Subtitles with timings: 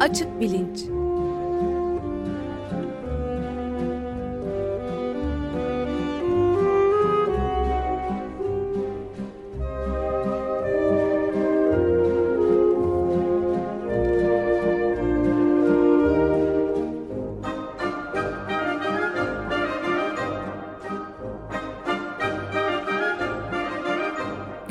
[0.00, 0.99] Açık Bilinç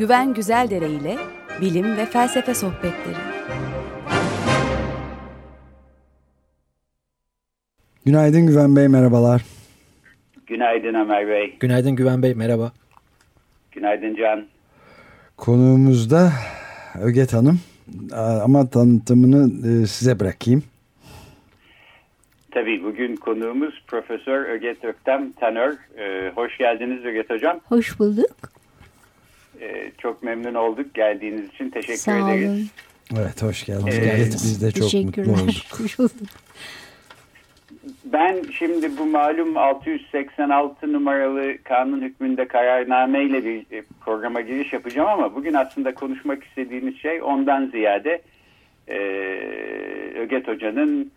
[0.10, 1.18] Güven Güzeldere ile
[1.62, 3.16] bilim ve felsefe sohbetleri.
[8.06, 9.42] Günaydın Güven Bey, merhabalar.
[10.48, 11.58] Günaydın Ömer Bey.
[11.60, 12.72] Günaydın Güven Bey, merhaba.
[13.72, 14.46] Günaydın Can.
[15.38, 16.32] Konuğumuz da
[17.02, 17.60] Öget Hanım
[18.44, 20.64] ama tanıtımını e, size bırakayım.
[22.52, 25.74] Tabii bugün konuğumuz Profesör Öget Öktem Tanör.
[25.98, 27.60] Ee, hoş geldiniz Öget Hocam.
[27.66, 28.59] Hoş bulduk.
[29.62, 31.70] Ee, çok memnun olduk geldiğiniz için.
[31.70, 32.50] Teşekkür Sağ ederiz.
[32.50, 32.68] olun.
[33.20, 33.86] Evet, hoş geldiniz.
[33.88, 34.44] Hoş Evet, geldiniz.
[34.44, 36.10] biz de çok mutlu olduk.
[38.06, 45.10] Ben şimdi bu malum 686 numaralı kanun hükmünde kararname ile bir e, programa giriş yapacağım
[45.10, 48.22] ama bugün aslında konuşmak istediğimiz şey ondan ziyade
[48.88, 48.98] e,
[50.20, 51.12] Öget Hoca'nın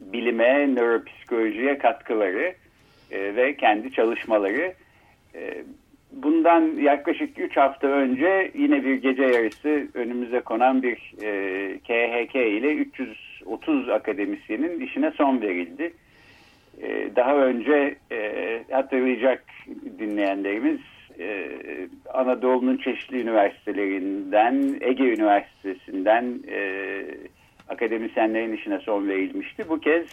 [0.00, 2.54] bilime, nöropsikolojiye katkıları
[3.10, 4.74] e, ve kendi çalışmaları.
[5.34, 5.64] E,
[6.12, 12.74] bundan yaklaşık 3 hafta önce yine bir gece yarısı önümüze konan bir e, KHK ile
[12.74, 15.92] 330 akademisyenin işine son verildi.
[16.82, 19.44] E, daha önce e, hatırlayacak
[19.98, 20.80] dinleyenlerimiz
[21.18, 21.48] e,
[22.14, 27.02] Anadolu'nun çeşitli üniversitelerinden, Ege Üniversitesi'nden e,
[27.68, 29.68] akademisyenlerin işine son verilmişti.
[29.68, 30.06] Bu kez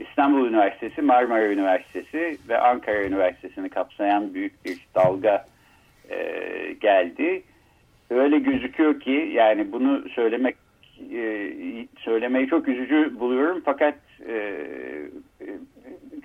[0.00, 5.46] İstanbul Üniversitesi, Marmara Üniversitesi ve Ankara Üniversitesi'ni kapsayan büyük bir dalga
[6.10, 6.16] e,
[6.80, 7.42] geldi.
[8.10, 10.56] Öyle gözüküyor ki yani bunu söylemek
[11.12, 11.52] e,
[11.98, 13.94] söylemeyi çok üzücü buluyorum fakat
[14.28, 14.56] e,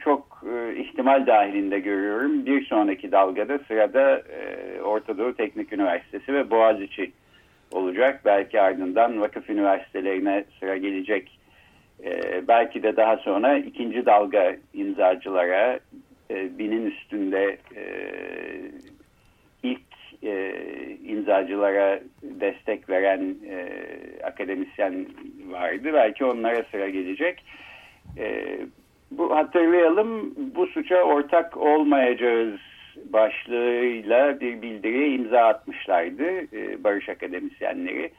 [0.03, 2.45] çok e, ihtimal dahilinde görüyorum.
[2.45, 7.11] Bir sonraki dalgada sırada e, Orta Doğu Teknik Üniversitesi ve Boğaziçi
[7.71, 8.21] olacak.
[8.25, 11.39] Belki ardından vakıf üniversitelerine sıra gelecek.
[12.03, 15.79] E, belki de daha sonra ikinci dalga imzacılara
[16.31, 17.83] e, binin üstünde e,
[19.63, 19.81] ilk
[20.23, 20.53] e,
[21.03, 23.67] imzacılara destek veren e,
[24.23, 25.05] akademisyen
[25.49, 25.93] vardı.
[25.93, 27.43] Belki onlara sıra gelecek.
[28.17, 28.57] E,
[29.11, 32.59] bu hatırlayalım bu suça ortak olmayacağız
[33.05, 38.11] başlığıyla bir bildiriye imza atmışlardı e, barış akademisyenleri.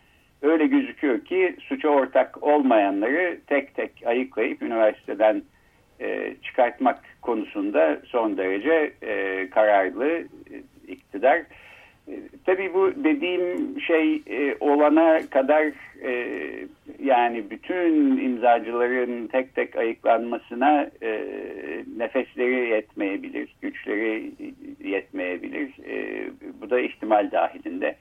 [0.42, 5.42] Öyle gözüküyor ki suça ortak olmayanları tek tek ayıklayıp üniversiteden
[6.00, 10.24] e, çıkartmak konusunda son derece e, kararlı e,
[10.88, 11.38] iktidar.
[12.08, 12.14] E,
[12.46, 15.64] tabii bu dediğim şey e, olana kadar
[16.02, 16.38] e,
[17.02, 21.24] yani bütün imzacıların tek tek ayıklanmasına e,
[21.96, 24.32] nefesleri yetmeyebilir, güçleri
[24.84, 25.70] yetmeyebilir.
[25.88, 26.26] E,
[26.60, 27.96] bu da ihtimal dahilinde.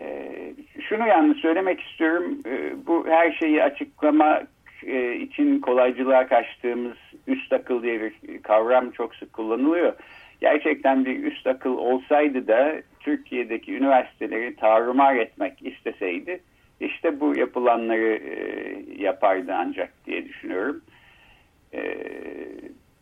[0.00, 0.54] E,
[0.88, 2.38] şunu yalnız söylemek istiyorum.
[2.46, 4.46] E, bu her şeyi açıklamak
[4.86, 6.96] e, için kolaycılığa kaçtığımız
[7.26, 9.92] üst akıl diye bir kavram çok sık kullanılıyor
[10.40, 16.40] gerçekten bir üst akıl olsaydı da Türkiye'deki üniversiteleri tarumar etmek isteseydi
[16.80, 20.82] işte bu yapılanları e, yapardı ancak diye düşünüyorum.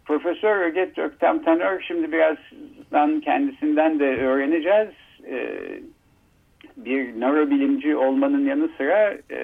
[0.04, 4.88] Profesör Öget Öktem Tanör şimdi birazdan kendisinden de öğreneceğiz.
[6.76, 9.38] Bir nörobilimci olmanın yanı sıra e,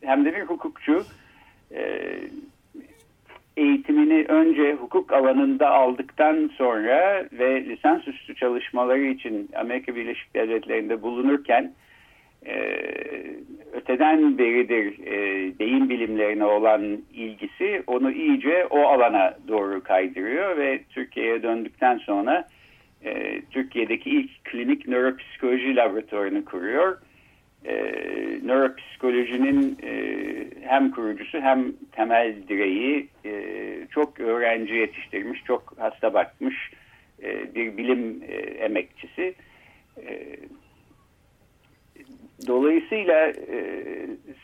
[0.00, 1.02] hem de bir hukukçu.
[1.74, 2.12] E,
[3.56, 11.72] eğitimini önce hukuk alanında aldıktan sonra ve lisansüstü çalışmaları için Amerika Birleşik Devletleri'nde bulunurken
[12.46, 12.54] e,
[13.72, 15.14] öteden beridir e,
[15.58, 16.82] deyim bilimlerine olan
[17.14, 22.48] ilgisi onu iyice o alana doğru kaydırıyor ve Türkiye'ye döndükten sonra
[23.04, 26.98] e, Türkiye'deki ilk klinik nöropsikoloji laboratuvarını kuruyor
[27.64, 27.74] e,
[28.44, 29.92] nöropsikolojinin e,
[30.60, 33.54] hem kurucusu hem temel direği e,
[33.90, 36.70] çok öğrenci yetiştirmiş, çok hasta bakmış
[37.22, 39.34] e, bir bilim e, emekçisi.
[40.06, 40.36] E,
[42.46, 43.66] dolayısıyla e,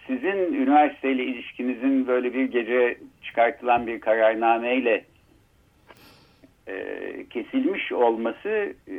[0.07, 5.05] sizin üniversiteyle ilişkinizin böyle bir gece çıkartılan bir kararnameyle
[6.69, 8.49] e, kesilmiş olması
[8.89, 8.97] e,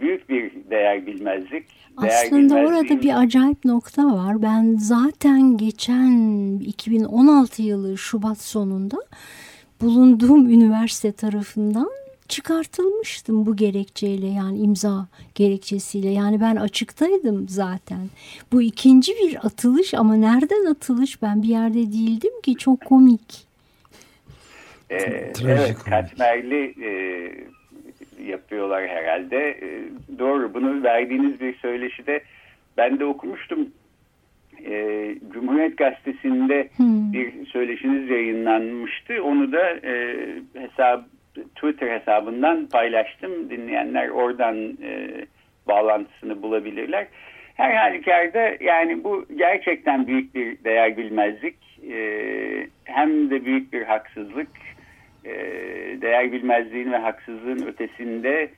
[0.00, 1.66] büyük bir değer bilmezlik.
[1.96, 4.42] Aslında değer orada bir acayip nokta var.
[4.42, 8.96] Ben zaten geçen 2016 yılı Şubat sonunda
[9.80, 11.90] bulunduğum üniversite tarafından
[12.28, 16.10] çıkartılmıştım bu gerekçeyle yani imza gerekçesiyle.
[16.10, 18.08] Yani ben açıktaydım zaten.
[18.52, 23.49] Bu ikinci bir atılış ama nereden atılış ben bir yerde değildim ki çok komik.
[24.90, 26.90] Ee, evet katmerli e,
[28.26, 29.50] yapıyorlar herhalde.
[29.50, 29.68] E,
[30.18, 32.20] doğru bunu verdiğiniz bir söyleşide
[32.76, 33.68] ben de okumuştum.
[34.66, 34.74] E,
[35.32, 37.12] Cumhuriyet Gazetesi'nde hmm.
[37.12, 39.22] bir söyleşiniz yayınlanmıştı.
[39.22, 40.16] Onu da e,
[40.54, 41.04] hesap
[41.54, 43.50] Twitter hesabından paylaştım.
[43.50, 45.10] Dinleyenler oradan e,
[45.68, 47.06] bağlantısını bulabilirler.
[47.54, 51.56] Her halükarda yani bu gerçekten büyük bir değer bilmezlik.
[51.92, 51.96] E,
[52.84, 54.48] hem de büyük bir haksızlık.
[55.24, 55.32] E,
[56.00, 58.50] değer bilmezliğin ve haksızlığın ötesinde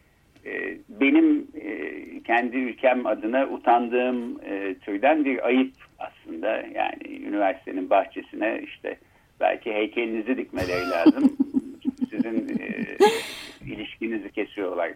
[0.47, 1.93] e, benim e,
[2.23, 6.49] kendi ülkem adına utandığım e, türden bir ayıp aslında.
[6.75, 8.97] Yani üniversitenin bahçesine işte
[9.41, 11.37] belki heykelinizi dikmeleri lazım.
[12.11, 12.85] sizin e,
[13.67, 14.89] ilişkinizi kesiyorlar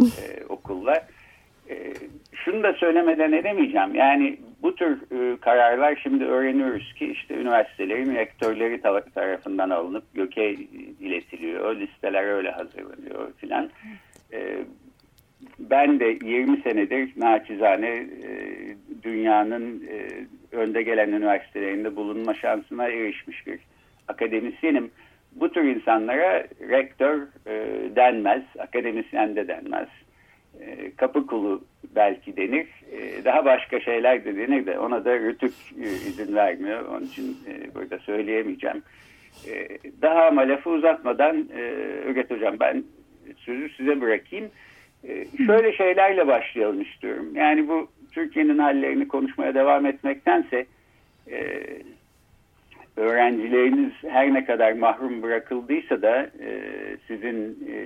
[0.00, 1.06] e, okulla.
[1.70, 1.94] E,
[2.34, 3.94] şunu da söylemeden edemeyeceğim.
[3.94, 8.80] Yani bu tür e, kararlar şimdi öğreniyoruz ki işte üniversitelerin rektörleri
[9.14, 10.56] tarafından alınıp göke
[11.00, 11.76] iletiliyor.
[11.76, 13.70] Listeler öyle hazırlanıyor filan.
[14.32, 14.58] E,
[15.58, 18.28] ben de 20 senedir naçizane e,
[19.02, 23.60] dünyanın e, önde gelen üniversitelerinde bulunma şansına erişmiş bir
[24.08, 24.90] akademisyenim
[25.32, 27.56] bu tür insanlara rektör e,
[27.96, 29.88] denmez, akademisyen de denmez.
[30.60, 31.64] E, kapı kulu
[31.94, 32.66] belki denir.
[33.24, 36.84] Daha başka şeyler de denir de ona da rütük izin vermiyor.
[36.88, 37.36] Onun için
[37.74, 38.82] burada söyleyemeyeceğim.
[39.46, 41.60] E, daha ama lafı uzatmadan e,
[42.06, 42.84] Öget Hocam ben
[43.36, 44.50] sözü size bırakayım.
[45.04, 47.32] E, şöyle şeylerle başlayalım istiyorum.
[47.34, 50.66] Yani bu Türkiye'nin hallerini konuşmaya devam etmektense
[51.30, 51.62] e,
[52.96, 56.60] öğrencileriniz her ne kadar mahrum bırakıldıysa da e,
[57.06, 57.80] sizin e,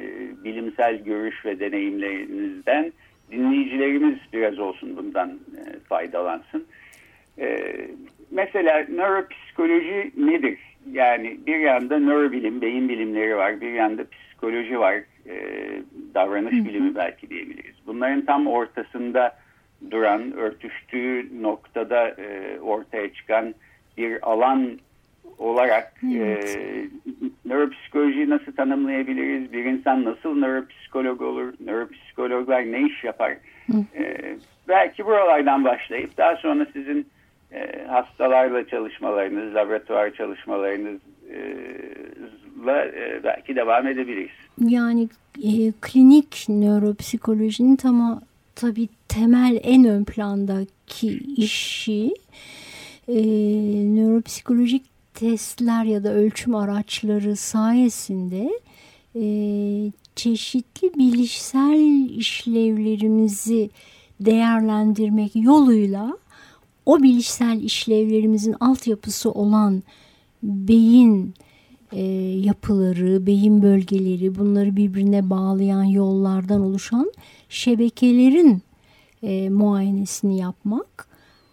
[0.44, 2.93] bilimsel görüş ve deneyimlerinizden
[3.31, 6.66] dinleyicilerimiz biraz olsun bundan e, faydalansın.
[7.38, 7.75] E,
[8.31, 10.58] mesela nöropsikoloji nedir?
[10.93, 14.94] Yani bir yanda nörobilim, beyin bilimleri var, bir yanda psikoloji var,
[15.29, 15.34] e,
[16.14, 17.76] davranış bilimi belki diyebiliriz.
[17.87, 19.37] Bunların tam ortasında
[19.90, 23.55] duran, örtüştüğü noktada e, ortaya çıkan
[23.96, 24.79] bir alan
[25.38, 26.56] olarak evet.
[26.56, 26.88] e,
[27.44, 29.52] nöropsikolojiyi nasıl tanımlayabiliriz?
[29.52, 31.52] Bir insan nasıl nöropsikolog olur?
[31.61, 33.37] Nöropsikologlar ne iş yapar?
[33.96, 34.37] E,
[34.69, 37.06] belki buralardan başlayıp daha sonra sizin
[37.54, 41.00] e, hastalarla çalışmalarınız, laboratuvar çalışmalarınızla
[42.84, 44.31] e, belki devam edebiliriz.
[44.58, 45.08] Yani
[45.43, 48.20] e, klinik nöropsikolojinin tam
[48.54, 52.14] tabii temel en ön plandaki işi
[53.08, 53.14] e,
[53.84, 54.82] nöropsikolojik
[55.14, 58.50] testler ya da ölçüm araçları sayesinde
[59.16, 59.25] e,
[60.16, 63.70] çeşitli bilişsel işlevlerimizi
[64.20, 66.16] değerlendirmek yoluyla
[66.87, 69.82] o bilişsel işlevlerimizin altyapısı olan
[70.43, 71.34] beyin
[71.93, 72.02] e,
[72.44, 77.12] yapıları, beyin bölgeleri bunları birbirine bağlayan yollardan oluşan
[77.49, 78.62] şebekelerin
[79.23, 81.08] e, muayenesini yapmak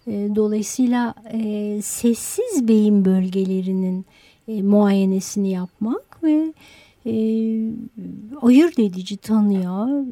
[0.07, 4.05] e, dolayısıyla e, sessiz beyin bölgelerinin
[4.47, 6.53] e, muayenesini yapmak ve
[7.05, 7.13] e,
[8.41, 10.05] ayırt edici tanıya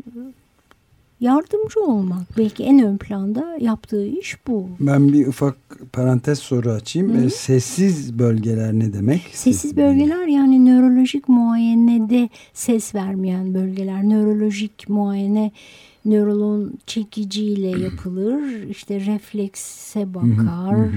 [1.19, 2.37] yardımcı olmak.
[2.37, 4.69] Belki en ön planda yaptığı iş bu.
[4.79, 5.55] Ben bir ufak
[5.93, 7.13] parantez soru açayım.
[7.13, 7.29] Hı -hı.
[7.29, 9.21] sessiz bölgeler ne demek?
[9.33, 14.03] Sessiz bölgeler yani nörolojik muayenede ses vermeyen bölgeler.
[14.03, 15.51] Nörolojik muayene
[16.05, 18.69] nörolon çekiciyle yapılır.
[18.69, 20.87] İşte reflekse bakar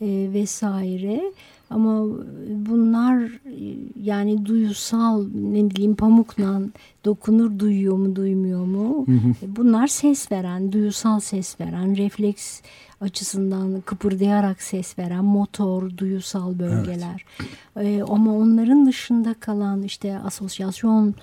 [0.00, 1.22] e, vesaire.
[1.70, 2.06] Ama
[2.48, 3.30] bunlar
[4.02, 6.60] yani duyusal ne bileyim pamukla
[7.04, 9.06] dokunur duyuyor mu duymuyor mu?
[9.46, 12.60] Bunlar ses veren, duyusal ses veren, refleks
[13.00, 17.24] açısından kıpırdayarak ses veren motor, duyusal bölgeler.
[17.76, 17.86] Evet.
[17.86, 21.14] Ee, ama onların dışında kalan işte asosyasyon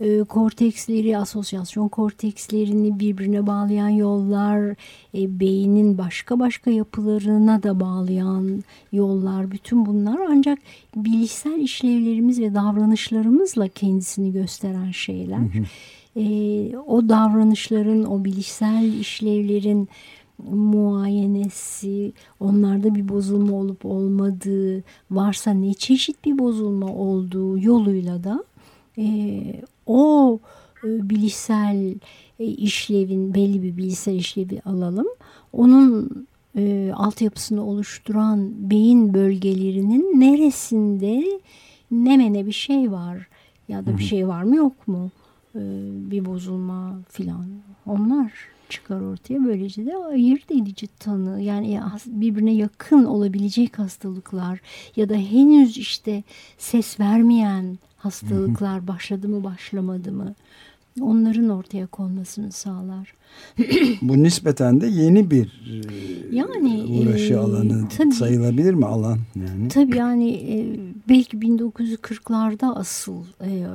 [0.00, 4.70] e, korteksleri, asosyasyon kortekslerini birbirine bağlayan yollar,
[5.14, 10.58] e, beynin başka başka yapılarına da bağlayan yollar, bütün bunlar ancak
[10.96, 15.38] bilişsel işlevlerimiz ve davranışlarımızla kendisini gösteren şeyler.
[15.38, 15.64] Hı hı.
[16.20, 19.88] E, o davranışların, o bilişsel işlevlerin
[20.52, 28.44] muayenesi, onlarda bir bozulma olup olmadığı, varsa ne çeşit bir bozulma olduğu yoluyla da
[28.98, 29.04] e,
[29.86, 30.38] o
[30.84, 31.94] e, bilişsel
[32.38, 35.06] e, işlevin belli bir bilişsel işlevi alalım.
[35.52, 36.26] Onun
[36.56, 41.40] e, altyapısını oluşturan beyin bölgelerinin neresinde
[41.90, 43.28] nemene bir şey var
[43.68, 45.10] ya da bir şey var mı yok mu?
[45.54, 45.60] E,
[46.10, 47.46] bir bozulma filan.
[47.86, 48.32] Onlar
[48.68, 49.44] çıkar ortaya.
[49.44, 54.60] Böylece de ayırt edici tanı yani birbirine yakın olabilecek hastalıklar
[54.96, 56.22] ya da henüz işte
[56.58, 60.34] ses vermeyen hastalıklar başladı mı başlamadı mı
[61.00, 63.14] onların ortaya konmasını sağlar.
[64.02, 69.68] Bu nispeten de yeni bir e, yani uğraşı e, alanı tabii, sayılabilir mi alan yani?
[69.68, 73.66] Tabii yani e, belki 1940'larda asıl e,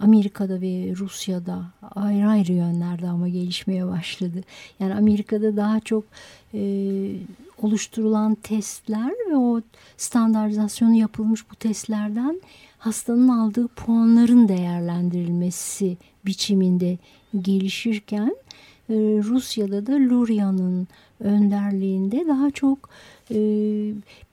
[0.00, 4.40] Amerika'da ve Rusya'da ayrı ayrı yönlerde ama gelişmeye başladı.
[4.80, 6.04] Yani Amerika'da daha çok
[6.54, 6.60] e,
[7.62, 9.60] oluşturulan testler ve o
[9.96, 12.40] standartizasyonu yapılmış bu testlerden
[12.86, 16.98] hastanın aldığı puanların değerlendirilmesi biçiminde
[17.40, 18.36] gelişirken
[18.90, 20.88] e, Rusya'da da Luria'nın
[21.20, 22.88] önderliğinde daha çok
[23.30, 23.38] e,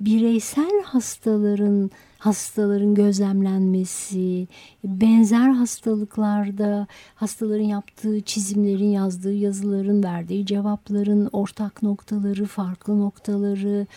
[0.01, 1.91] bireysel hastaların
[2.23, 4.47] hastaların gözlemlenmesi,
[4.83, 13.87] benzer hastalıklarda hastaların yaptığı çizimlerin, yazdığı yazıların, verdiği cevapların ortak noktaları, farklı noktaları,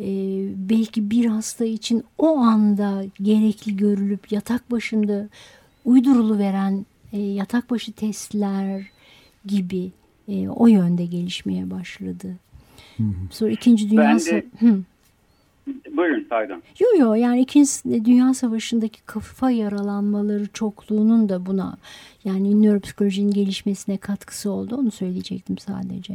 [0.00, 0.06] e,
[0.56, 5.28] belki bir hasta için o anda gerekli görülüp yatak başında
[5.84, 8.90] uydurulu veren e, yatak başı testler
[9.46, 9.92] gibi
[10.28, 12.36] e, o yönde gelişmeye başladı.
[13.30, 14.46] Sonra İkinci Dünya Savaşı...
[15.96, 16.62] Buyurun pardon.
[16.80, 21.76] Yok yok yani İkinci Dünya Savaşı'ndaki kafa yaralanmaları çokluğunun da buna
[22.24, 24.76] yani nöropsikolojinin gelişmesine katkısı oldu.
[24.76, 26.14] Onu söyleyecektim sadece.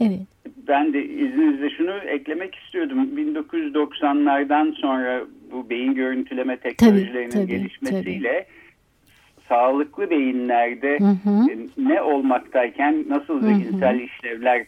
[0.00, 0.26] Evet.
[0.68, 2.98] Ben de izninizle şunu eklemek istiyordum.
[2.98, 9.46] 1990'lardan sonra bu beyin görüntüleme teknolojilerinin tabii, tabii, gelişmesiyle tabii.
[9.48, 11.50] sağlıklı beyinlerde hı hı.
[11.50, 14.02] E, ne olmaktayken nasıl zihinsel hı hı.
[14.02, 14.66] işlevler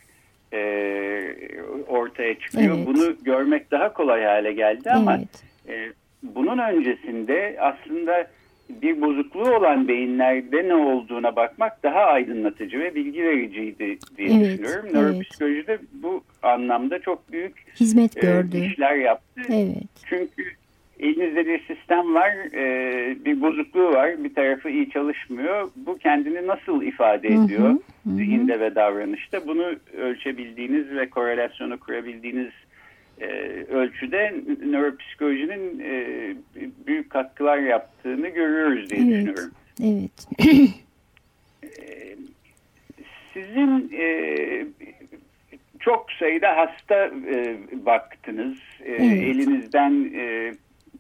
[0.53, 0.61] e,
[1.89, 2.77] ortaya çıkıyor.
[2.77, 2.87] Evet.
[2.87, 5.45] Bunu görmek daha kolay hale geldi ama evet.
[5.69, 8.27] e, bunun öncesinde aslında
[8.69, 14.85] bir bozukluğu olan beyinlerde ne olduğuna bakmak daha aydınlatıcı ve bilgi vericiydi diye evet, düşünüyorum.
[14.85, 14.95] Evet.
[14.95, 18.57] Nöropsikolojide bu anlamda çok büyük hizmet e, gördü.
[18.57, 19.43] E, işler yaptı.
[19.49, 19.89] Evet.
[20.09, 20.58] Çünkü
[20.99, 25.71] elinizde bir sistem var, e, bir bozukluğu var, bir tarafı iyi çalışmıyor.
[25.77, 29.47] Bu kendini nasıl ifade ediyor hı hı, zihinde ve davranışta?
[29.47, 32.51] Bunu ölçebildiğiniz ve korelasyonu kurabildiğiniz
[33.21, 33.27] e,
[33.71, 34.35] ölçüde
[34.67, 36.35] nöropsikolojinin e,
[36.87, 39.51] büyük katkılar yaptığını görüyoruz diye evet, düşünüyorum.
[39.83, 40.11] Evet.
[41.63, 42.17] E,
[43.35, 44.67] sizin e,
[45.81, 48.59] çok sayıda hasta e, baktınız.
[48.85, 49.23] E, evet.
[49.23, 50.53] Elinizden e,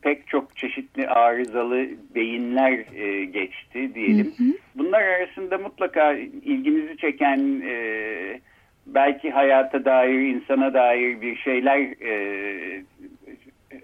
[0.02, 4.32] pek çok çeşitli arızalı beyinler e, geçti diyelim.
[4.36, 4.52] Hı hı.
[4.74, 6.12] Bunlar arasında mutlaka
[6.44, 8.40] ilginizi çeken e,
[8.86, 12.82] belki hayata dair, insana dair bir şeyler e,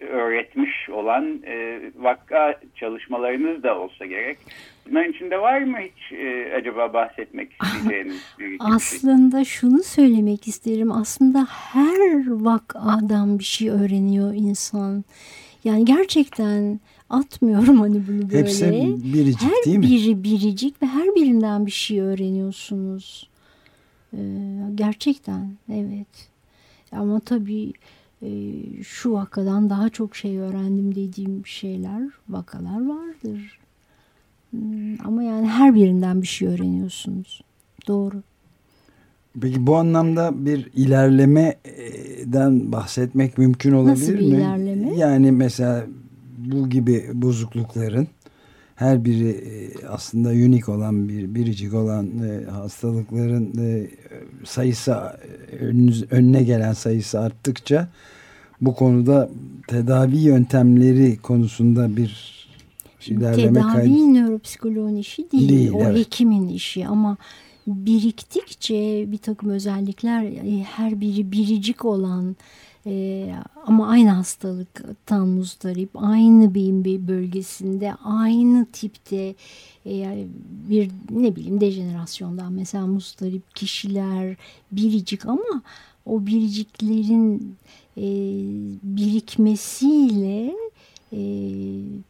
[0.00, 4.38] öğretmiş olan e, vakka çalışmalarınız da olsa gerek.
[4.86, 8.56] Bunların içinde var mı hiç e, acaba bahsetmek isteyeceğiniz bir şey?
[8.60, 10.92] Aslında şunu söylemek isterim.
[10.92, 15.04] Aslında her vakadan bir şey öğreniyor insan.
[15.64, 16.80] Yani gerçekten
[17.10, 18.38] atmıyorum hani bunu böyle.
[18.38, 18.70] Hepsi
[19.12, 19.86] biricik her değil mi?
[19.86, 23.28] Her biri biricik ve her birinden bir şey öğreniyorsunuz.
[24.16, 24.18] Ee,
[24.74, 26.28] gerçekten evet.
[26.92, 27.72] Ama tabii
[28.22, 28.52] e,
[28.82, 33.58] şu vakadan daha çok şey öğrendim dediğim şeyler, vakalar vardır.
[34.50, 37.40] Hmm, ama yani her birinden bir şey öğreniyorsunuz.
[37.86, 38.22] Doğru.
[39.40, 44.24] Peki bu anlamda bir ilerlemeden bahsetmek mümkün olabilir Nasıl bir mi?
[44.26, 44.96] ilerleme?
[44.96, 45.84] Yani mesela
[46.38, 48.08] bu gibi bozuklukların
[48.76, 53.90] her biri e, aslında unik olan bir biricik olan e, hastalıkların e,
[54.44, 54.96] sayısı
[56.10, 57.88] önüne gelen sayısı arttıkça
[58.60, 59.30] bu konuda
[59.68, 62.34] tedavi yöntemleri konusunda bir
[63.06, 64.14] ilerleme Tedavi kaydı.
[64.14, 65.98] nöropsikoloğun işi değil, değil o evet.
[65.98, 67.16] hekimin işi ama
[67.66, 70.24] biriktikçe bir takım özellikler
[70.62, 72.36] her biri biricik olan
[72.86, 73.34] e,
[73.66, 79.34] ama aynı hastalıktan muzdarip, aynı beyin bir bölgesinde, aynı tipte
[79.86, 80.26] e,
[80.68, 84.36] bir ne bileyim dejenerasyondan mesela muzdarip kişiler
[84.72, 85.62] biricik ama
[86.06, 87.56] o biriciklerin
[87.96, 88.06] e,
[88.82, 90.54] birikmesiyle
[91.14, 91.20] e,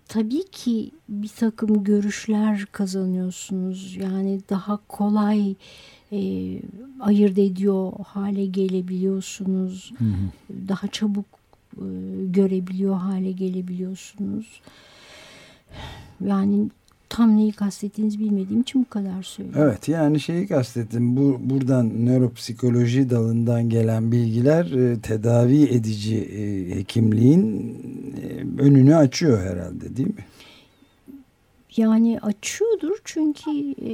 [0.08, 3.96] tabii ki bir takım görüşler kazanıyorsunuz.
[3.96, 5.54] Yani daha kolay
[6.12, 6.18] e,
[7.00, 9.92] ayırt ediyor hale gelebiliyorsunuz.
[9.98, 10.68] Hı hı.
[10.68, 11.26] Daha çabuk
[11.76, 11.86] e,
[12.26, 14.60] görebiliyor hale gelebiliyorsunuz.
[16.24, 16.70] Yani
[17.14, 19.62] tam neyi kastettiğinizi bilmediğim için bu kadar söylüyorum.
[19.62, 21.16] Evet yani şeyi kastettim.
[21.16, 27.76] Bu buradan nöropsikoloji dalından gelen bilgiler e, tedavi edici e, hekimliğin
[28.22, 30.24] e, önünü açıyor herhalde değil mi?
[31.76, 33.50] Yani açıyordur çünkü
[33.82, 33.92] e,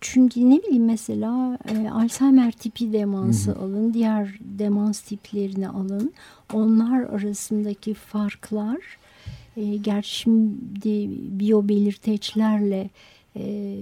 [0.00, 3.58] çünkü ne bileyim mesela e, Alzheimer tipi demansı Hı.
[3.58, 6.12] alın, diğer demans tiplerini alın.
[6.52, 8.99] Onlar arasındaki farklar
[9.56, 12.90] e, gerçi şimdi biyo belirteçlerle
[13.36, 13.76] e,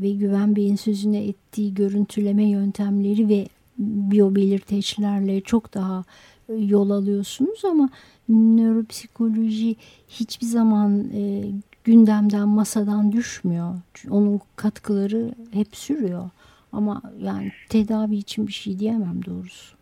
[0.00, 6.04] ve Güven Bey'in sözüne ettiği görüntüleme yöntemleri ve biyo belirteçlerle çok daha
[6.48, 7.88] e, yol alıyorsunuz ama
[8.28, 9.76] nöropsikoloji
[10.08, 11.44] hiçbir zaman e,
[11.84, 13.74] gündemden masadan düşmüyor.
[14.10, 16.30] Onun katkıları hep sürüyor.
[16.72, 19.75] Ama yani tedavi için bir şey diyemem doğrusu.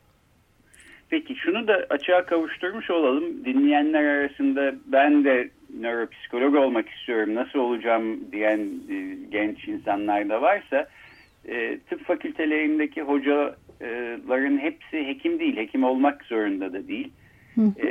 [1.14, 3.44] Peki şunu da açığa kavuşturmuş olalım.
[3.44, 8.58] Dinleyenler arasında ben de nöropsikolog olmak istiyorum, nasıl olacağım diyen
[8.90, 10.88] e, genç insanlar da varsa
[11.48, 17.12] e, tıp fakültelerindeki hocaların hepsi hekim değil, hekim olmak zorunda da değil.
[17.58, 17.88] E,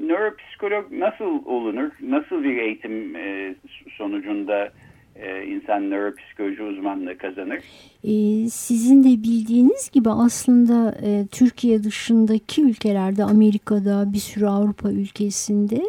[0.00, 1.90] nöropsikolog nasıl olunur?
[2.00, 3.54] Nasıl bir eğitim e,
[3.96, 4.72] sonucunda
[5.18, 7.58] e, insan nöropsikoloji uzmanlığı kazanır?
[8.04, 15.82] Ee, sizin de bildiğiniz gibi aslında e, Türkiye dışındaki ülkelerde, Amerika'da, bir sürü Avrupa ülkesinde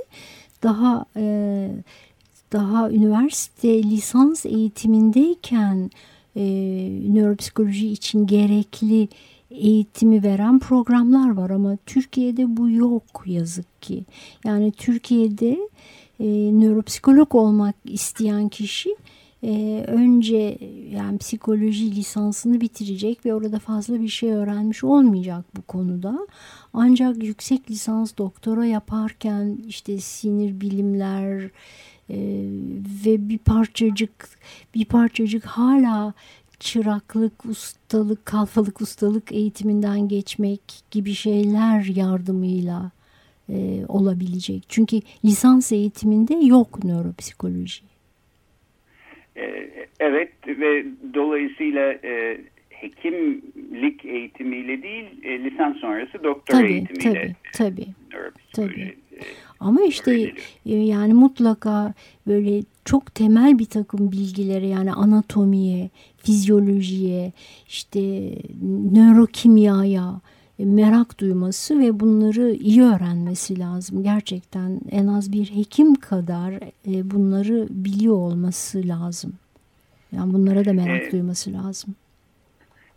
[0.63, 1.23] daha e,
[2.53, 5.91] daha üniversite lisans eğitimindeyken
[6.35, 6.43] e,
[7.13, 9.07] nöropsikoloji için gerekli
[9.51, 14.03] eğitimi veren programlar var ama Türkiye'de bu yok yazık ki.
[14.45, 15.57] Yani Türkiye'de
[16.19, 18.95] e, nöropsikolog olmak isteyen kişi
[19.43, 20.57] e, önce
[20.91, 26.27] yani psikoloji lisansını bitirecek ve orada fazla bir şey öğrenmiş olmayacak bu konuda.
[26.73, 31.43] Ancak yüksek lisans doktora yaparken işte sinir bilimler
[32.09, 32.17] e,
[33.05, 34.29] ve bir parçacık
[34.75, 36.13] bir parçacık hala
[36.59, 42.91] çıraklık, ustalık, kalfalık ustalık eğitiminden geçmek gibi şeyler yardımıyla
[43.49, 44.63] e, olabilecek.
[44.69, 47.88] Çünkü lisans eğitiminde yok nöropsikoloji.
[49.39, 52.37] E, evet ve dolayısıyla e,
[52.69, 58.95] hekimlik eğitimiyle değil e, lisans sonrası doktor tabii, eğitimiyle tabii, tabii, tabii.
[59.59, 60.31] Ama işte
[60.65, 61.93] yani mutlaka
[62.27, 67.31] böyle çok temel bir takım bilgilere yani anatomiye, fizyolojiye,
[67.67, 67.99] işte
[68.93, 70.21] nörokimyaya
[70.65, 74.03] merak duyması ve bunları iyi öğrenmesi lazım.
[74.03, 76.53] Gerçekten en az bir hekim kadar
[76.87, 79.33] e, bunları biliyor olması lazım.
[80.11, 81.11] Yani bunlara da merak evet.
[81.11, 81.95] duyması lazım.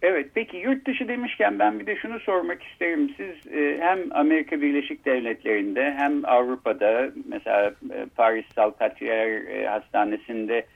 [0.02, 3.14] Evet peki yurt dışı demişken ben bir de şunu sormak isterim.
[3.16, 10.66] Siz e, hem Amerika Birleşik Devletleri'nde hem Avrupa'da mesela e, Paris Salpatier e, Hastanesi'nde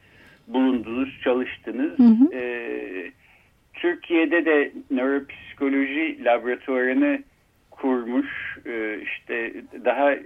[0.49, 1.99] bulundunuz, çalıştınız.
[1.99, 2.35] Hı hı.
[2.35, 3.12] E,
[3.75, 4.72] Türkiye'de de
[5.60, 7.22] nöropsikoloji laboratuvarını
[7.70, 9.52] kurmuş, e, işte
[9.84, 10.18] daha e,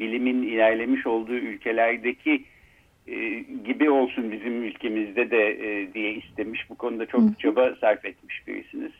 [0.00, 2.44] bilimin ilerlemiş olduğu ülkelerdeki
[3.06, 6.70] e, gibi olsun bizim ülkemizde de e, diye istemiş.
[6.70, 7.34] Bu konuda çok Hı.
[7.38, 8.92] çaba sarf etmiş birisiniz.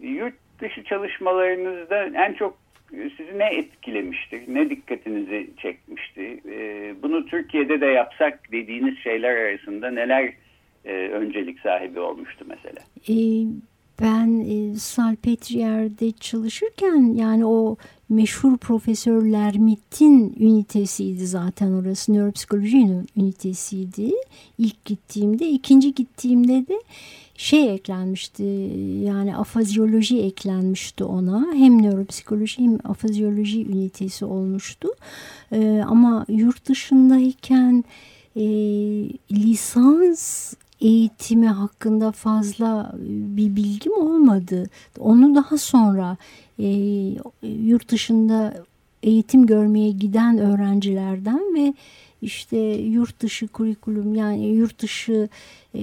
[0.00, 2.58] Yurt dışı çalışmalarınızda en çok
[2.90, 4.42] sizi ne etkilemiştir?
[4.48, 6.40] Ne dikkatinizi çekmişti?
[6.50, 10.32] E, bunu Türkiye'de de yapsak dediğiniz şeyler arasında neler
[10.84, 12.80] öncelik sahibi olmuştu mesela?
[13.08, 13.14] E,
[14.00, 17.76] ben e, Salpetrier'de çalışırken yani o
[18.08, 22.12] meşhur Profesör Lermit'in ünitesiydi zaten orası.
[22.12, 24.10] Nöropsikoloji ünitesiydi.
[24.58, 25.48] İlk gittiğimde.
[25.48, 26.82] ikinci gittiğimde de
[27.36, 28.42] şey eklenmişti
[29.04, 34.88] yani afazyoloji eklenmişti ona hem nöropsikoloji hem afazyoloji ünitesi olmuştu
[35.52, 37.84] ee, ama yurt dışındayken
[38.36, 38.42] e,
[39.30, 44.70] lisans eğitimi hakkında fazla e, bir bilgim olmadı.
[44.98, 46.16] Onu daha sonra
[46.58, 46.68] e,
[47.42, 48.54] yurt dışında
[49.02, 51.74] eğitim görmeye giden öğrencilerden ve
[52.22, 55.28] işte yurt dışı kurikulum yani yurt dışı
[55.74, 55.80] e,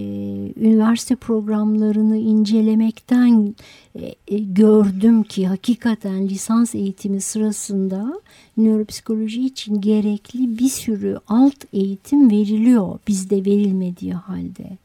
[0.61, 3.55] üniversite programlarını incelemekten
[3.95, 8.21] e, e, gördüm ki hakikaten lisans eğitimi sırasında
[8.57, 14.77] nöropsikoloji için gerekli bir sürü alt eğitim veriliyor bizde verilmediği halde.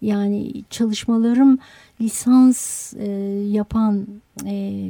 [0.00, 1.58] Yani çalışmalarım
[2.00, 3.06] lisans e,
[3.48, 4.06] yapan
[4.46, 4.82] e,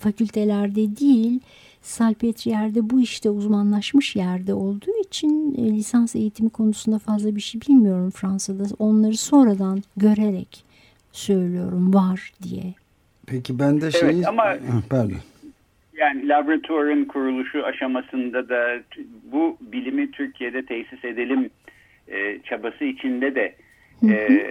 [0.00, 1.40] fakültelerde değil,
[1.82, 8.10] Salpetrier'de bu işte uzmanlaşmış yerde olduğu için e, lisans eğitimi konusunda fazla bir şey bilmiyorum
[8.10, 8.64] Fransa'da.
[8.78, 10.64] Onları sonradan görerek
[11.12, 12.74] söylüyorum var diye.
[13.26, 14.12] Peki ben de şeyi...
[14.12, 14.56] Evet, ama...
[14.90, 15.16] Pardon.
[15.96, 18.82] yani laboratuvarın kuruluşu aşamasında da
[19.32, 21.50] bu bilimi Türkiye'de tesis edelim
[22.08, 23.54] e, çabası içinde de
[24.04, 24.42] e,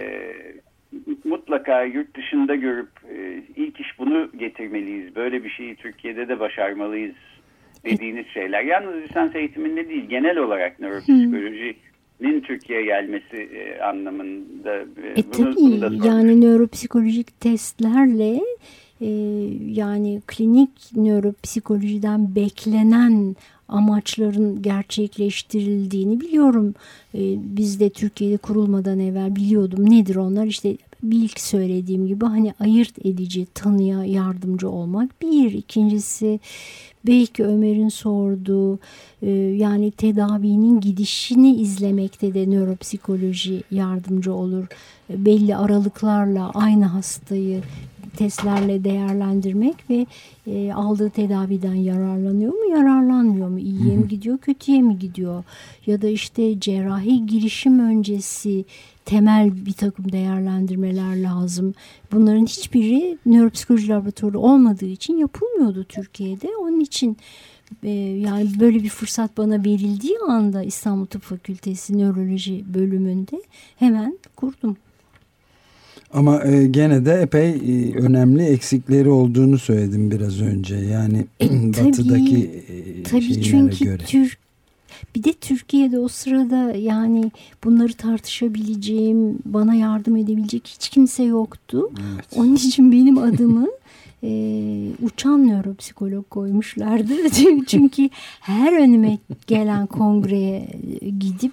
[1.24, 5.16] mutlaka yurt dışında görüp e, ilk iş bunu getirmeliyiz.
[5.16, 7.14] Böyle bir şeyi Türkiye'de de başarmalıyız
[7.84, 8.62] dediğiniz şeyler.
[8.62, 14.76] Yalnız lisans eğitiminde değil genel olarak nöropsikolojinin Türkiye'ye gelmesi e, anlamında.
[14.76, 18.40] E, e bunu, tabii bunu yani nöropsikolojik testlerle
[19.00, 19.08] e,
[19.66, 23.36] yani klinik nöropsikolojiden beklenen
[23.68, 26.74] amaçların gerçekleştirildiğini biliyorum.
[27.14, 27.20] E,
[27.56, 29.90] biz de Türkiye'de kurulmadan evvel biliyordum.
[29.90, 30.46] Nedir onlar?
[30.46, 35.22] İşte ilk söylediğim gibi hani ayırt edici, tanıya yardımcı olmak.
[35.22, 36.40] Bir, ikincisi
[37.06, 38.78] belki Ömer'in sorduğu
[39.22, 44.66] e, yani tedavinin gidişini izlemekte de nöropsikoloji yardımcı olur.
[45.10, 47.62] Belli aralıklarla aynı hastayı
[48.16, 50.06] testlerle değerlendirmek ve
[50.46, 55.44] e, aldığı tedaviden yararlanıyor mu, yararlanmıyor mu, iyiye mi gidiyor, kötüye mi gidiyor
[55.86, 58.64] ya da işte cerrahi girişim öncesi
[59.04, 61.74] temel bir takım değerlendirmeler lazım.
[62.12, 66.48] Bunların hiçbiri nöropsikoloji laboratuvarı olmadığı için yapılmıyordu Türkiye'de.
[66.60, 67.16] Onun için
[67.82, 73.42] e, yani böyle bir fırsat bana verildiği anda İstanbul Tıp Fakültesi Nöroloji bölümünde
[73.76, 74.76] hemen kurdum.
[76.16, 80.76] Ama e, gene de epey e, önemli eksikleri olduğunu söyledim biraz önce.
[80.76, 84.04] Yani e, batıdaki e, tabii çünkü göre.
[84.04, 84.38] Türk
[85.14, 87.30] bir de Türkiye'de o sırada yani
[87.64, 91.90] bunları tartışabileceğim, bana yardım edebilecek hiç kimse yoktu.
[92.14, 92.26] Evet.
[92.36, 93.66] Onun için benim adımı
[94.22, 94.28] e,
[95.02, 97.12] uçan nöropsikolog koymuşlardı.
[97.66, 98.08] Çünkü
[98.40, 100.68] her önüme gelen kongreye
[101.20, 101.52] gidip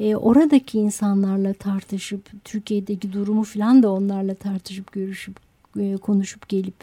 [0.00, 5.36] e, oradaki insanlarla tartışıp Türkiye'deki durumu falan da onlarla tartışıp görüşüp
[5.78, 6.74] e, konuşup gelip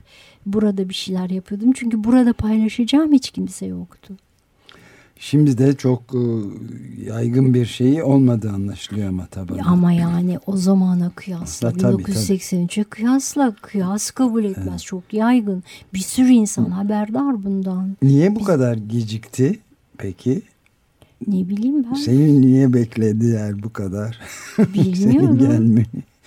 [0.46, 1.72] burada bir şeyler yapıyordum.
[1.72, 4.14] Çünkü burada paylaşacağım hiç kimse yoktu.
[5.24, 6.22] Şimdi de çok e,
[7.06, 9.62] yaygın bir şeyi olmadığı anlaşılıyor ama tabii.
[9.62, 14.68] Ama yani o zamana kıyasla 1983'e kıyasla kıyas kabul etmez.
[14.70, 14.82] Evet.
[14.82, 15.64] Çok yaygın.
[15.94, 17.98] Bir sürü insan haberdar bundan.
[18.02, 18.46] Niye bu Biz...
[18.46, 19.60] kadar gecikti
[19.98, 20.42] peki?
[21.28, 21.94] Ne bileyim ben.
[21.94, 24.20] Senin niye beklediler bu kadar?
[24.58, 24.96] Bilmiyorum.
[24.96, 25.86] Senin gelmeni.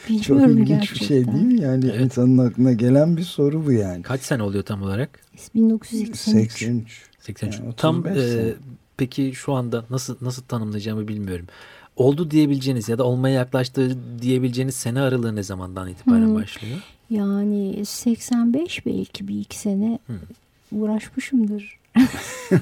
[0.08, 1.00] Bilmiyorum Çok ilginç gerçekten.
[1.00, 1.60] bir şey değil mi?
[1.60, 2.00] Yani evet.
[2.00, 4.02] insanın aklına gelen bir soru bu yani.
[4.02, 5.20] Kaç sene oluyor tam olarak?
[5.54, 6.52] 1983.
[6.52, 7.02] 83.
[7.20, 7.58] 83.
[7.58, 8.54] Yani tam e,
[8.96, 11.46] peki şu anda nasıl nasıl tanımlayacağımı bilmiyorum.
[11.96, 16.34] Oldu diyebileceğiniz ya da olmaya yaklaştığı diyebileceğiniz sene aralığı ne zamandan itibaren hmm.
[16.34, 16.78] başlıyor?
[17.10, 20.80] Yani 85 belki bir iki sene hmm.
[20.80, 21.78] uğraşmışımdır.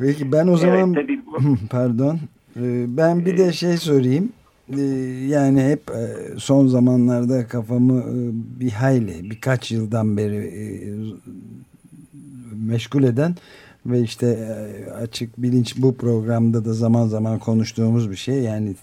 [0.00, 1.18] Peki ben o zaman evet,
[1.70, 2.18] pardon.
[2.56, 4.32] Ee, ben bir de şey sorayım.
[4.76, 4.80] Ee,
[5.28, 8.14] yani hep e, son zamanlarda kafamı e,
[8.60, 10.64] bir hayli birkaç yıldan beri e,
[12.66, 13.34] meşgul eden
[13.86, 14.56] ve işte
[15.02, 18.42] açık bilinç bu programda da zaman zaman konuştuğumuz bir şey.
[18.42, 18.74] Yani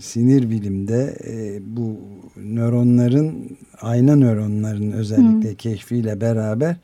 [0.00, 1.18] sinir bilimde
[1.76, 1.96] bu
[2.36, 5.54] nöronların ayna nöronların özellikle Hı.
[5.54, 6.76] keşfiyle beraber ee,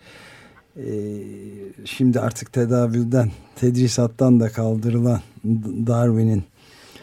[1.85, 5.21] şimdi artık tedavülden, tedrisattan da kaldırılan
[5.87, 6.43] Darwin'in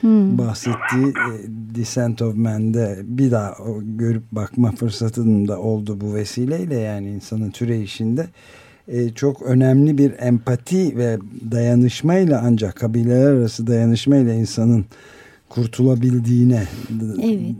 [0.02, 0.38] hmm.
[0.38, 1.30] bahsettiği e,
[1.76, 8.28] Descent of Man'de bir daha görüp bakma fırsatının da oldu bu vesileyle yani insanın türeyişinde
[8.88, 11.18] e, çok önemli bir empati ve
[11.52, 14.86] dayanışmayla ancak kabileler arası dayanışmayla insanın
[15.50, 16.64] kurtulabildiğine
[17.24, 17.56] evet.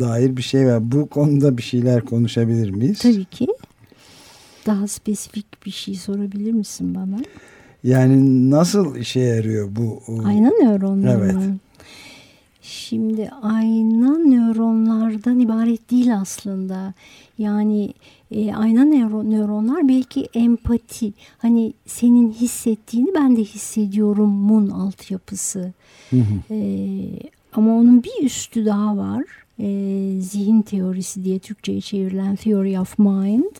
[0.00, 0.92] dair bir şey var.
[0.92, 2.98] Bu konuda bir şeyler konuşabilir miyiz?
[2.98, 3.46] Tabii ki
[4.66, 7.18] daha spesifik bir şey sorabilir misin bana?
[7.84, 10.02] Yani nasıl işe yarıyor bu?
[10.24, 11.36] Ayna nöronları evet.
[12.62, 16.94] Şimdi ayna nöronlardan ibaret değil aslında.
[17.38, 17.94] Yani
[18.30, 21.12] e, ayna nöro, nöronlar belki empati.
[21.38, 25.72] Hani senin hissettiğini ben de hissediyorum mun altyapısı.
[26.10, 26.54] Hı hı.
[26.54, 26.58] E,
[27.52, 29.24] ama onun bir üstü daha var.
[29.58, 29.68] E,
[30.20, 33.54] zihin teorisi diye Türkçe'ye çevrilen Theory of Mind.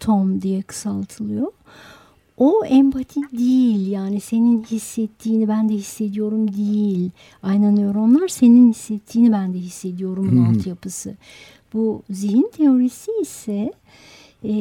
[0.00, 1.52] TOM diye kısaltılıyor.
[2.36, 7.10] O empati değil yani senin hissettiğini ben de hissediyorum değil.
[7.42, 11.14] Aynen nöronlar senin hissettiğini ben de hissediyorumun altyapısı.
[11.72, 13.72] Bu zihin teorisi ise
[14.44, 14.52] e,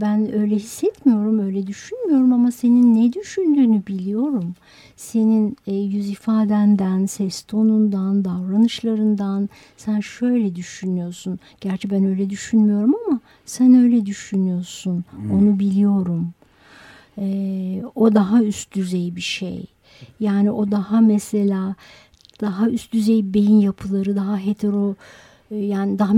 [0.00, 4.54] ben öyle hissetmiyorum, öyle düşünmüyorum ama senin ne düşündüğünü biliyorum.
[4.96, 11.38] Senin e, yüz ifadenden, ses tonundan, davranışlarından sen şöyle düşünüyorsun.
[11.60, 13.17] Gerçi ben öyle düşünmüyorum ama
[13.48, 15.04] sen öyle düşünüyorsun.
[15.10, 15.32] Hmm.
[15.32, 16.32] Onu biliyorum.
[17.18, 19.64] E, o daha üst düzey bir şey.
[20.20, 21.74] Yani o daha mesela
[22.40, 24.94] daha üst düzey beyin yapıları, daha hetero
[25.50, 26.12] yani daha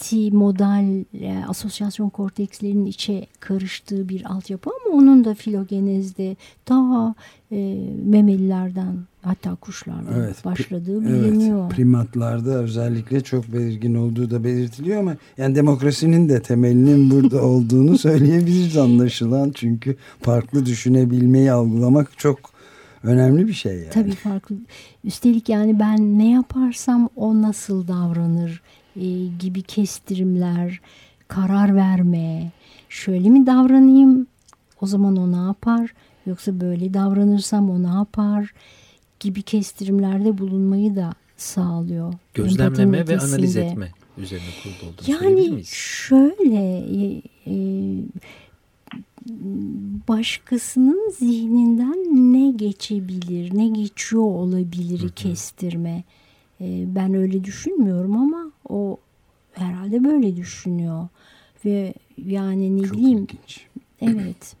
[0.00, 6.36] multimodal e, asosyasyon kortekslerinin içe karıştığı bir altyapı ama onun da filogenezde
[6.68, 7.14] daha
[7.52, 7.56] e,
[8.04, 11.60] memelilerden hatta kuşlardan evet, başladığı biliniyor.
[11.62, 17.98] Evet, primatlarda özellikle çok belirgin olduğu da belirtiliyor ama yani demokrasinin de temelinin burada olduğunu
[17.98, 19.50] söyleyebiliriz anlaşılan.
[19.54, 22.38] Çünkü farklı düşünebilmeyi algılamak çok
[23.02, 23.90] önemli bir şey yani.
[23.90, 24.56] Tabii farklı.
[25.04, 28.62] Üstelik yani ben ne yaparsam o nasıl davranır
[28.96, 30.80] e, gibi kestirimler,
[31.28, 32.50] karar verme,
[32.88, 34.26] şöyle mi davranayım
[34.80, 35.94] o zaman o ne yapar
[36.26, 38.54] yoksa böyle davranırsam o ne yapar
[39.20, 42.14] gibi kestirimlerde bulunmayı da sağlıyor.
[42.34, 47.54] Gözlemleme ve analiz etme üzerine kurulu olduğunu yani şöyle e, e,
[50.08, 55.14] başkasının zihninden ne geçebilir, ne geçiyor olabilir hı hı.
[55.14, 56.04] kestirme.
[56.60, 59.00] E, ben öyle düşünmüyorum ama o
[59.54, 61.08] herhalde böyle düşünüyor.
[61.64, 61.94] Ve
[62.26, 63.18] yani ne Çok diyeyim?
[63.18, 63.66] Ilginç.
[64.02, 64.56] Evet.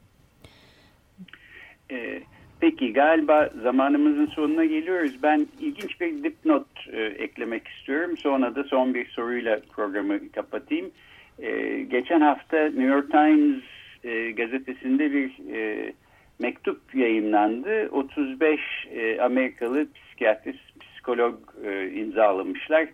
[1.90, 2.22] Ee,
[2.60, 5.22] peki galiba zamanımızın sonuna geliyoruz.
[5.22, 8.16] Ben ilginç bir dipnot e, eklemek istiyorum.
[8.16, 10.90] Sonra da son bir soruyla programı kapatayım.
[11.38, 13.62] E, geçen hafta New York Times
[14.04, 15.92] e, gazetesinde bir e,
[16.38, 17.88] mektup yayınlandı.
[17.92, 20.73] 35 e, Amerikalı psikiyatrist,
[21.04, 22.88] psikolog e, imzalamışlar.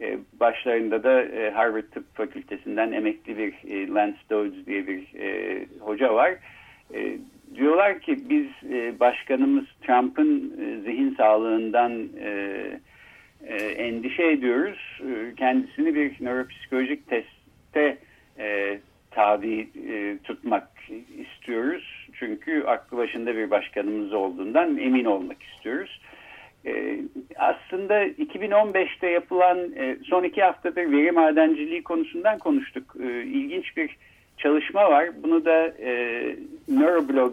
[0.00, 5.60] E, başlarında da e, Harvard Tıp Fakültesinden emekli bir e, Lance Dodds diye bir e,
[5.80, 6.34] hoca var.
[6.94, 7.18] E,
[7.54, 12.30] diyorlar ki biz e, başkanımız Trump'ın e, zihin sağlığından e,
[13.46, 15.00] e, endişe ediyoruz.
[15.00, 17.98] E, kendisini bir nöropsikolojik testte
[18.38, 18.78] e,
[19.10, 20.68] tabi e, tutmak
[21.18, 22.08] istiyoruz.
[22.12, 26.00] Çünkü aklı başında bir başkanımız olduğundan emin olmak istiyoruz.
[26.66, 26.98] E,
[27.38, 32.96] aslında 2015'te yapılan e, son iki haftadır veri madenciliği konusundan konuştuk.
[33.00, 33.96] E, ilginç bir
[34.38, 35.08] çalışma var.
[35.22, 36.36] Bunu da e,
[36.68, 37.32] Neuroblog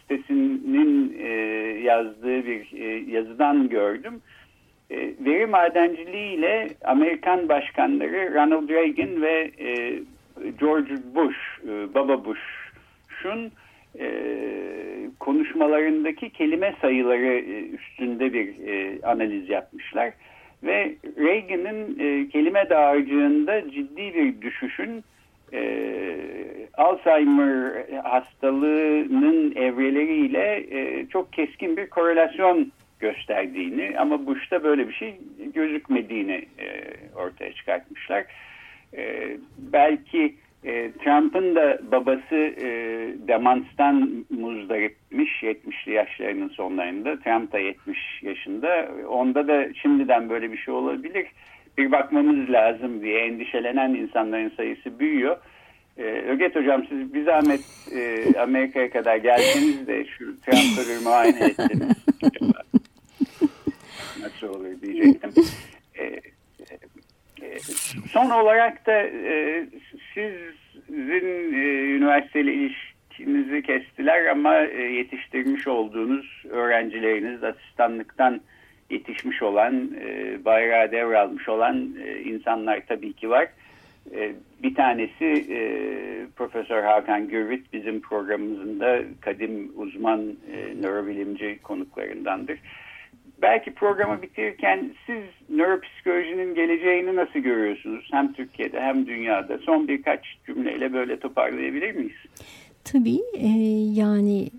[0.00, 1.28] sitesinin e,
[1.82, 4.22] yazdığı bir e, yazıdan gördüm.
[4.90, 10.02] E, veri madenciliği ile Amerikan başkanları Ronald Reagan ve e,
[10.60, 11.36] George Bush,
[11.68, 13.52] e, Baba Bush'un
[13.98, 14.06] e,
[15.20, 20.12] konuşmalarındaki kelime sayıları e, üstünde bir e, analiz yapmışlar.
[20.62, 25.04] Ve Reagan'ın e, kelime dağarcığında ciddi bir düşüşün
[25.52, 25.60] e,
[26.74, 35.14] Alzheimer hastalığının evreleriyle e, çok keskin bir korelasyon gösterdiğini ama Bush'ta böyle bir şey
[35.54, 38.24] gözükmediğini e, ortaya çıkartmışlar.
[38.96, 42.68] E, belki e, Trump'ın da babası e,
[43.28, 47.18] demanstan muzdaripmiş 70'li yaşlarının sonlarında.
[47.20, 48.88] Trump da 70 yaşında.
[49.08, 51.26] Onda da şimdiden böyle bir şey olabilir.
[51.78, 55.36] Bir bakmamız lazım diye endişelenen insanların sayısı büyüyor.
[55.98, 57.60] Ee, Öget Hocam siz bir zahmet
[57.94, 62.06] e, Amerika'ya kadar gelseniz de şu Trump'ı muayene etseniz.
[64.20, 65.30] Nasıl olur diyecektim.
[65.98, 66.20] Ee,
[68.12, 69.66] son olarak da e,
[70.14, 78.40] sizin e, üniversiteyle ilişkinizi kestiler ama e, yetiştirmiş olduğunuz öğrencileriniz asistanlıktan
[78.90, 83.48] yetişmiş olan, e, bayrağı devralmış olan e, insanlar tabii ki var.
[84.14, 85.60] E, bir tanesi e,
[86.36, 90.20] Profesör Hakan Gürvit bizim programımızın da kadim uzman
[90.52, 92.58] e, nörobilimci konuklarındandır
[93.42, 98.08] belki programı bitirirken siz nöropsikolojinin geleceğini nasıl görüyorsunuz?
[98.10, 99.58] Hem Türkiye'de hem dünyada.
[99.58, 102.16] Son birkaç cümleyle böyle toparlayabilir miyiz?
[102.84, 103.48] Tabii e,
[104.00, 104.50] yani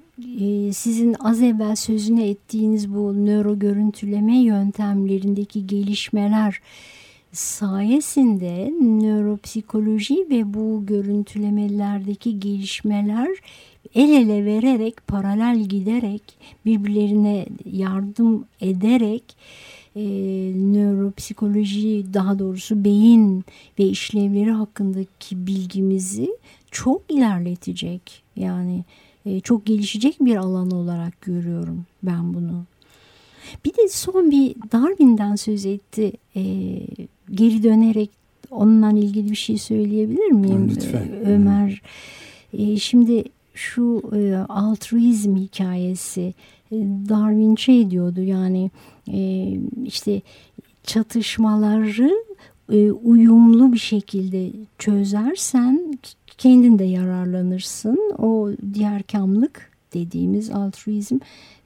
[0.41, 6.61] e, sizin az evvel sözüne ettiğiniz bu nöro görüntüleme yöntemlerindeki gelişmeler
[7.31, 13.29] sayesinde nöropsikoloji ve bu görüntülemelerdeki gelişmeler
[13.95, 16.23] el ele vererek, paralel giderek,
[16.65, 19.23] birbirlerine yardım ederek
[19.95, 20.01] e,
[20.56, 23.43] nöropsikoloji daha doğrusu beyin
[23.80, 26.30] ve işlevleri hakkındaki bilgimizi
[26.71, 28.23] çok ilerletecek.
[28.36, 28.84] Yani
[29.25, 32.65] e, çok gelişecek bir alan olarak görüyorum ben bunu.
[33.65, 36.12] Bir de son bir Darwin'den söz etti.
[36.36, 36.41] E,
[37.32, 38.10] geri dönerek
[38.51, 40.69] onunla ilgili bir şey söyleyebilir miyim?
[40.69, 41.10] Lütfen.
[41.25, 41.82] Ömer.
[42.54, 46.33] E, şimdi şu e, altruizm hikayesi
[46.71, 46.75] e,
[47.09, 48.71] Darwin şey diyordu yani
[49.13, 49.51] e,
[49.85, 50.21] işte
[50.83, 52.11] çatışmaları
[52.71, 55.99] e, uyumlu bir şekilde çözersen
[56.37, 58.13] kendin de yararlanırsın.
[58.17, 61.17] O diğer kamlık dediğimiz altruizm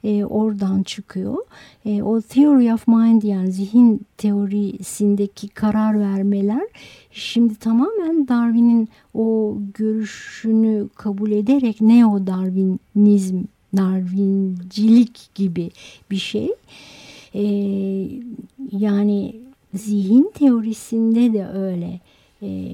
[0.04, 1.36] e, oradan çıkıyor.
[1.84, 6.66] E, o theory of mind yani zihin teorisindeki karar vermeler
[7.10, 13.44] şimdi tamamen Darwin'in o görüşünü kabul ederek neo-Darwinizm,
[13.76, 15.70] Darwincilik gibi
[16.10, 16.50] bir şey.
[17.34, 17.42] E,
[18.72, 19.36] yani
[19.74, 22.00] zihin teorisinde de öyle.
[22.42, 22.72] E,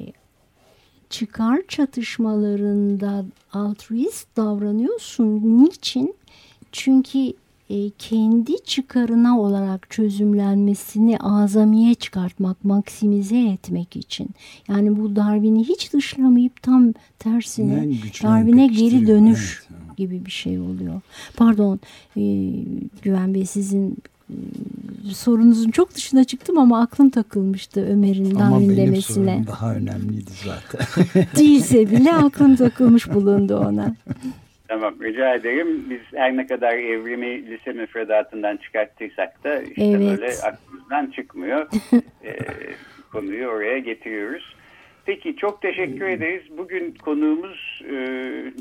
[1.12, 5.40] çıkar çatışmalarında altruist davranıyorsun.
[5.64, 6.14] Niçin?
[6.72, 7.32] Çünkü
[7.70, 14.30] e, kendi çıkarına olarak çözümlenmesini azamiye çıkartmak, maksimize etmek için.
[14.68, 17.90] Yani bu Darwin'i hiç dışlamayıp tam tersine
[18.22, 19.96] Darwin'e geri dönüş evet.
[19.96, 21.00] gibi bir şey oluyor.
[21.36, 21.80] Pardon
[22.16, 22.22] e,
[23.02, 23.96] Güven Bey sizin
[25.14, 29.30] sorunuzun çok dışına çıktım ama aklım takılmıştı Ömer'in Darwin demesine.
[29.30, 30.86] Ama benim daha önemliydi zaten.
[31.36, 33.94] Değilse bile aklım takılmış bulundu ona.
[34.68, 35.90] Tamam rica ederim.
[35.90, 40.00] Biz her ne kadar evrimi lise müfredatından çıkarttıysak da işte evet.
[40.00, 41.66] böyle aklımızdan çıkmıyor.
[42.24, 42.36] e,
[43.12, 44.54] konuyu oraya getiriyoruz.
[45.04, 46.42] Peki çok teşekkür ederiz.
[46.58, 47.94] Bugün konuğumuz e,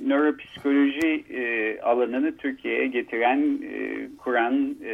[0.07, 4.93] nöropsikoloji e, alanını Türkiye'ye getiren, e, kuran e,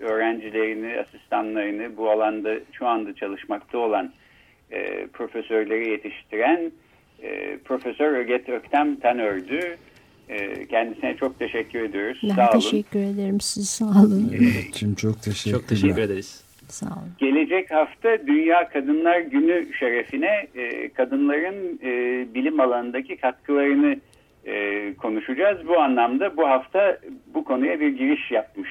[0.00, 4.12] öğrencilerini, asistanlarını bu alanda şu anda çalışmakta olan
[4.70, 6.72] e, profesörleri yetiştiren
[7.22, 9.76] e, Profesör Öget Öktem Tanördü.
[10.28, 12.20] E, kendisine çok teşekkür ediyoruz.
[12.22, 13.14] Ben sağ teşekkür olun.
[13.14, 13.40] ederim.
[13.40, 14.36] Siz sağ olun.
[14.74, 16.41] Şimdi çok teşekkür, çok teşekkür ederiz.
[16.72, 17.12] Sağ olun.
[17.18, 21.90] Gelecek hafta Dünya Kadınlar Günü şerefine e, kadınların e,
[22.34, 23.96] bilim alanındaki katkılarını
[24.44, 25.68] e, konuşacağız.
[25.68, 26.98] Bu anlamda bu hafta
[27.34, 28.70] bu konuya bir giriş yapmış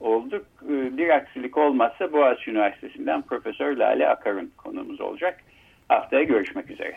[0.00, 0.46] olduk.
[0.64, 5.40] E, bir aksilik olmazsa Boğaziçi Üniversitesi'nden Profesör Lale Akar'ın konumuz olacak.
[5.88, 6.96] Haftaya görüşmek üzere.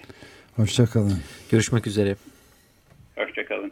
[0.55, 1.17] Hoşçakalın.
[1.51, 2.15] Görüşmek üzere.
[3.15, 3.71] Hoşçakalın.